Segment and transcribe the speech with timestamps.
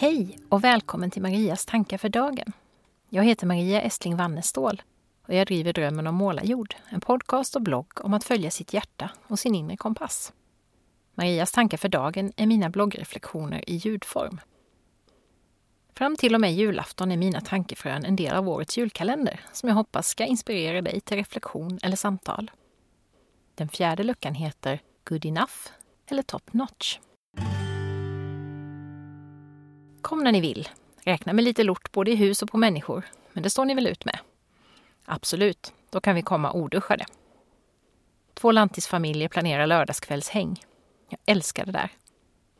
[0.00, 2.52] Hej och välkommen till Marias tankar för dagen.
[3.08, 4.82] Jag heter Maria Estling Wannestål
[5.26, 9.10] och jag driver Drömmen om målarjord, en podcast och blogg om att följa sitt hjärta
[9.26, 10.32] och sin inre kompass.
[11.14, 14.40] Marias tankar för dagen är mina bloggreflektioner i ljudform.
[15.94, 19.76] Fram till och med julafton är mina tankefrön en del av årets julkalender som jag
[19.76, 22.50] hoppas ska inspirera dig till reflektion eller samtal.
[23.54, 25.68] Den fjärde luckan heter Good enough
[26.06, 26.98] eller Top notch.
[30.08, 30.68] Kom när ni vill.
[31.00, 33.02] Räkna med lite lort både i hus och på människor.
[33.32, 34.18] Men det står ni väl ut med?
[35.04, 37.06] Absolut, då kan vi komma oduschade.
[38.34, 40.60] Två lantisfamiljer planerar lördagskvällshäng.
[41.08, 41.90] Jag älskar det där.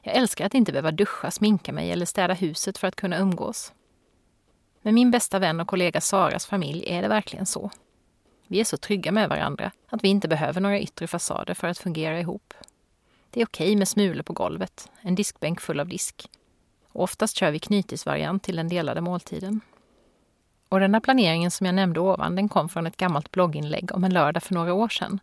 [0.03, 3.73] Jag älskar att inte behöva duscha, sminka mig eller städa huset för att kunna umgås.
[4.83, 7.71] Med min bästa vän och kollega Saras familj är det verkligen så.
[8.47, 11.79] Vi är så trygga med varandra att vi inte behöver några yttre fasader för att
[11.79, 12.55] fungera ihop.
[13.31, 16.29] Det är okej med smulor på golvet, en diskbänk full av disk.
[16.99, 19.61] Oftast kör vi knytisvariant till den delade måltiden.
[20.69, 24.05] Och den där planeringen som jag nämnde ovan, den kom från ett gammalt blogginlägg om
[24.05, 25.21] en lördag för några år sedan.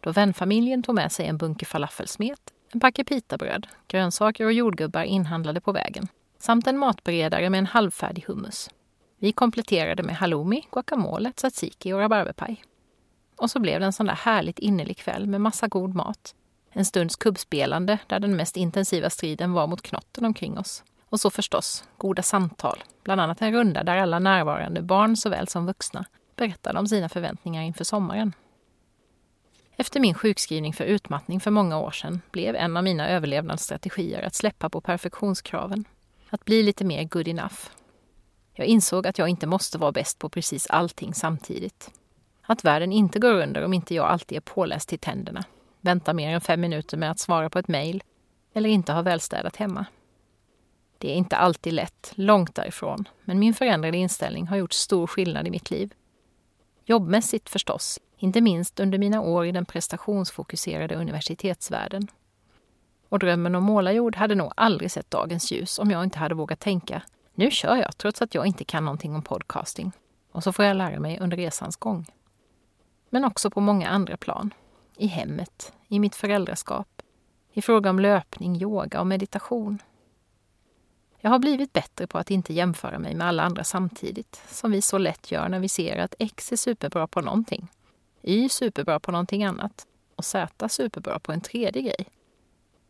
[0.00, 2.40] Då vänfamiljen tog med sig en bunke falafelsmet,
[2.72, 8.24] en packe pitabröd, grönsaker och jordgubbar inhandlade på vägen, samt en matberedare med en halvfärdig
[8.26, 8.70] hummus.
[9.18, 12.62] Vi kompletterade med halloumi, guacamole, tzatziki och rabarberpaj.
[13.36, 16.34] Och så blev det en sån där härligt innerlig kväll med massa god mat.
[16.70, 20.82] En stunds kubbspelande där den mest intensiva striden var mot knotten omkring oss.
[21.08, 25.66] Och så förstås goda samtal, bland annat en runda där alla närvarande, barn såväl som
[25.66, 26.04] vuxna,
[26.36, 28.32] berättade om sina förväntningar inför sommaren.
[29.76, 34.34] Efter min sjukskrivning för utmattning för många år sedan blev en av mina överlevnadsstrategier att
[34.34, 35.84] släppa på perfektionskraven.
[36.30, 37.58] Att bli lite mer good enough.
[38.54, 41.90] Jag insåg att jag inte måste vara bäst på precis allting samtidigt.
[42.42, 45.44] Att världen inte går under om inte jag alltid är påläst till tänderna,
[45.80, 48.02] väntar mer än fem minuter med att svara på ett mejl
[48.54, 49.86] eller inte har välstädat hemma.
[50.98, 55.46] Det är inte alltid lätt, långt därifrån, men min förändrade inställning har gjort stor skillnad
[55.46, 55.94] i mitt liv.
[56.84, 62.08] Jobbmässigt förstås, inte minst under mina år i den prestationsfokuserade universitetsvärlden.
[63.08, 66.60] Och drömmen om målarjord hade nog aldrig sett dagens ljus om jag inte hade vågat
[66.60, 67.02] tänka
[67.38, 69.92] nu kör jag trots att jag inte kan någonting om podcasting.
[70.32, 72.06] Och så får jag lära mig under resans gång.
[73.10, 74.54] Men också på många andra plan.
[74.96, 77.02] I hemmet, i mitt föräldraskap,
[77.52, 79.78] i fråga om löpning, yoga och meditation.
[81.28, 84.82] Jag har blivit bättre på att inte jämföra mig med alla andra samtidigt, som vi
[84.82, 87.68] så lätt gör när vi ser att X är superbra på någonting,
[88.22, 89.86] Y superbra på någonting annat
[90.16, 92.06] och Z superbra på en tredje grej.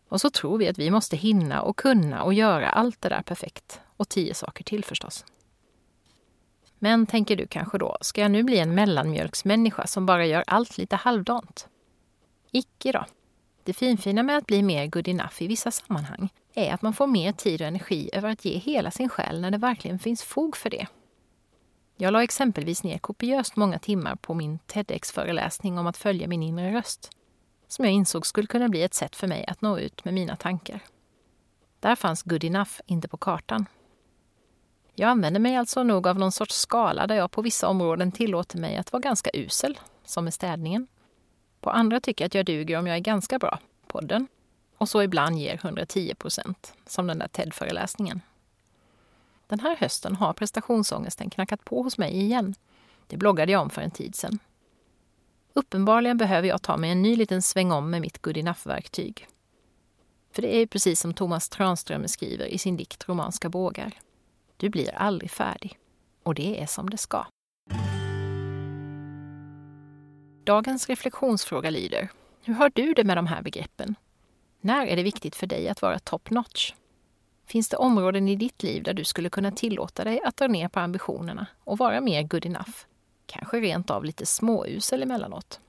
[0.09, 3.23] Och så tror vi att vi måste hinna och kunna och göra allt det där
[3.23, 3.81] perfekt.
[3.97, 5.25] Och tio saker till förstås.
[6.79, 10.79] Men tänker du kanske då, ska jag nu bli en mellanmjölksmänniska som bara gör allt
[10.79, 11.69] lite halvdant?
[12.51, 13.05] Icke då.
[13.65, 17.07] Det finfina med att bli mer good enough i vissa sammanhang är att man får
[17.07, 20.57] mer tid och energi över att ge hela sin själ när det verkligen finns fog
[20.57, 20.87] för det.
[21.97, 26.73] Jag la exempelvis ner kopiöst många timmar på min TEDx-föreläsning om att följa min inre
[26.73, 27.11] röst,
[27.69, 30.37] som jag insåg skulle kunna bli ett sätt för mig att nå ut med mina
[30.37, 30.81] tankar.
[31.81, 33.67] Där fanns good enough inte på kartan.
[34.95, 38.59] Jag använder mig alltså nog av någon sorts skala där jag på vissa områden tillåter
[38.59, 40.87] mig att vara ganska usel, som med städningen.
[41.61, 44.27] På andra tycker jag att jag duger om jag är ganska bra, podden.
[44.79, 48.21] Och så ibland ger 110 procent, som den där TED-föreläsningen.
[49.47, 52.55] Den här hösten har prestationsångesten knackat på hos mig igen.
[53.07, 54.39] Det bloggade jag om för en tid sedan.
[55.53, 59.27] Uppenbarligen behöver jag ta mig en ny liten sväng om med mitt good enough-verktyg.
[60.33, 63.93] För det är ju precis som Thomas Tranströmer skriver i sin dikt Romanska bågar.
[64.57, 65.79] Du blir aldrig färdig.
[66.23, 67.27] Och det är som det ska.
[70.45, 72.09] Dagens reflektionsfråga lyder
[72.43, 73.95] Hur har du det med de här begreppen?
[74.61, 76.73] När är det viktigt för dig att vara top notch?
[77.47, 80.69] Finns det områden i ditt liv där du skulle kunna tillåta dig att dra ner
[80.69, 82.71] på ambitionerna och vara mer good enough?
[83.27, 85.61] Kanske rent av lite småusel emellanåt.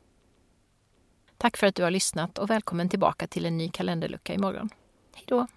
[1.37, 4.69] Tack för att du har lyssnat och välkommen tillbaka till en ny kalenderlucka imorgon.
[5.13, 5.47] Hej då!